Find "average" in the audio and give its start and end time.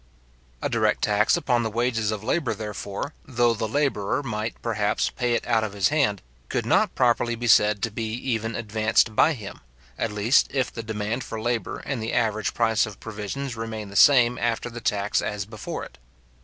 12.13-12.55